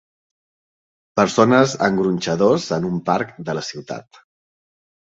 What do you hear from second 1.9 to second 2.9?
Gronxadors